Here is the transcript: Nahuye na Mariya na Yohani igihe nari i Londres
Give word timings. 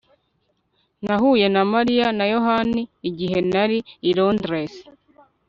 Nahuye 1.05 1.45
na 1.55 1.61
Mariya 1.73 2.07
na 2.17 2.25
Yohani 2.33 2.81
igihe 3.09 3.39
nari 3.51 3.77
i 4.09 4.11
Londres 4.17 4.71